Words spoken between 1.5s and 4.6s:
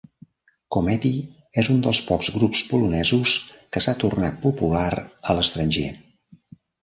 és un dels pocs grups polonesos que s'ha tornat